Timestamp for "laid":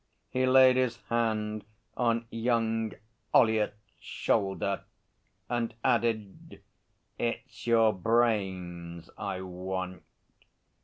0.47-0.77